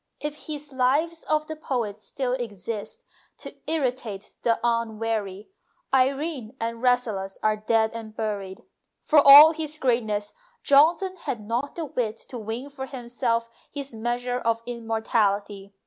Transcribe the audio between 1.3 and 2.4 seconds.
the Poets" still